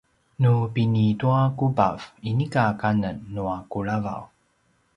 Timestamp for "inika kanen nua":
2.29-3.57